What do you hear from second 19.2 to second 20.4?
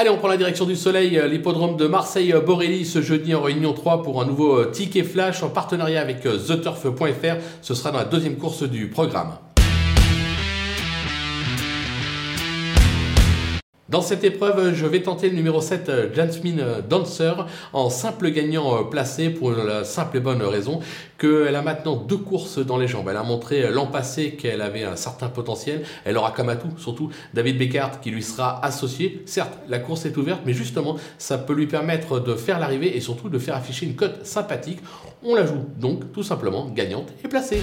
pour la simple et